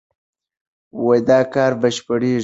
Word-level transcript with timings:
دا 1.27 1.39
کار 1.53 1.71
بشپړېږي. 1.81 2.39